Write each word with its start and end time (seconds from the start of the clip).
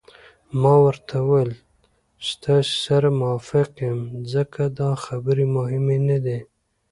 ما 0.61 0.73
ورته 0.85 1.15
وویل: 1.21 1.51
ستاسي 2.29 2.75
سره 2.85 3.07
موافق 3.21 3.69
یم، 3.85 3.99
ځکه 4.33 4.61
دا 4.79 4.91
خبرې 5.05 5.45
مهمې 5.57 5.97
نه 6.09 6.17
دي. 6.25 6.39